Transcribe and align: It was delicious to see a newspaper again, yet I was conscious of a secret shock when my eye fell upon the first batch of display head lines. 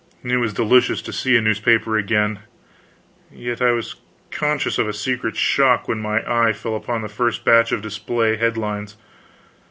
It 0.23 0.37
was 0.37 0.51
delicious 0.55 0.99
to 1.03 1.13
see 1.13 1.37
a 1.37 1.41
newspaper 1.41 1.95
again, 1.95 2.39
yet 3.31 3.61
I 3.61 3.71
was 3.71 3.93
conscious 4.31 4.79
of 4.79 4.87
a 4.87 4.93
secret 4.93 5.35
shock 5.37 5.87
when 5.87 5.99
my 5.99 6.23
eye 6.25 6.53
fell 6.53 6.75
upon 6.75 7.03
the 7.03 7.07
first 7.07 7.45
batch 7.45 7.71
of 7.71 7.83
display 7.83 8.35
head 8.37 8.57
lines. 8.57 8.97